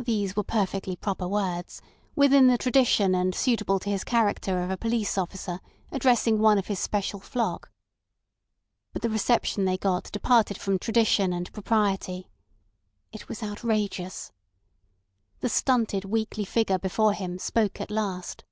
[0.00, 1.80] Those were perfectly proper words,
[2.16, 5.60] within the tradition and suitable to his character of a police officer
[5.92, 7.70] addressing one of his special flock.
[8.92, 12.28] But the reception they got departed from tradition and propriety.
[13.12, 14.32] It was outrageous.
[15.38, 18.42] The stunted, weakly figure before him spoke at last.